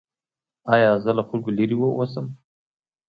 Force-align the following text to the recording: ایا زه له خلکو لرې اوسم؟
ایا 0.73 0.91
زه 1.03 1.11
له 1.17 1.23
خلکو 1.29 1.49
لرې 1.57 1.75
اوسم؟ 1.97 2.25